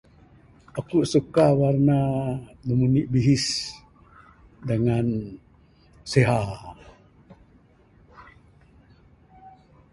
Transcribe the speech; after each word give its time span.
Aku 0.79 0.97
suka 1.11 1.43
warna 1.61 1.97
aaa 2.09 2.33
nombor 2.65 2.87
indi 2.89 3.03
bihis, 3.11 3.47
dengan 4.67 5.07
siha. 6.11 6.41